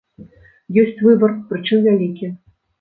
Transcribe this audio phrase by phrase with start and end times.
[0.85, 2.35] Ёсць выбар, прычым, вялікі.